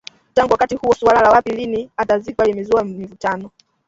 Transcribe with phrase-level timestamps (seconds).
[0.33, 3.49] Tangu wakati huo suala la wapi na lini atazikwa limezua mivutano